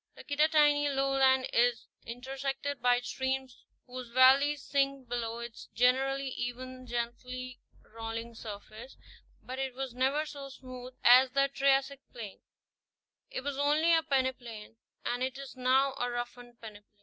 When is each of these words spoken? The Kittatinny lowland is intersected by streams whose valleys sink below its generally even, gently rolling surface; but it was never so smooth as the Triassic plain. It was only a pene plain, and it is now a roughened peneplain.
The 0.15 0.23
Kittatinny 0.23 0.89
lowland 0.95 1.45
is 1.53 1.85
intersected 2.07 2.81
by 2.81 3.01
streams 3.01 3.63
whose 3.85 4.09
valleys 4.09 4.63
sink 4.63 5.07
below 5.07 5.37
its 5.37 5.65
generally 5.75 6.29
even, 6.29 6.87
gently 6.87 7.59
rolling 7.83 8.33
surface; 8.33 8.97
but 9.43 9.59
it 9.59 9.75
was 9.75 9.93
never 9.93 10.25
so 10.25 10.49
smooth 10.49 10.95
as 11.03 11.29
the 11.29 11.49
Triassic 11.53 11.99
plain. 12.11 12.41
It 13.29 13.41
was 13.41 13.59
only 13.59 13.93
a 13.93 14.01
pene 14.01 14.33
plain, 14.33 14.77
and 15.05 15.21
it 15.21 15.37
is 15.37 15.55
now 15.55 15.93
a 15.99 16.09
roughened 16.09 16.59
peneplain. 16.59 16.83